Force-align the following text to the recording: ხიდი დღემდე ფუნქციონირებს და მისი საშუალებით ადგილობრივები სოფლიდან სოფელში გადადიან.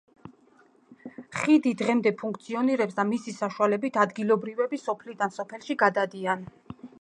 ხიდი 1.41 1.73
დღემდე 1.81 2.13
ფუნქციონირებს 2.21 2.97
და 3.01 3.05
მისი 3.11 3.35
საშუალებით 3.41 4.01
ადგილობრივები 4.07 4.81
სოფლიდან 4.87 5.37
სოფელში 5.37 5.79
გადადიან. 5.85 6.51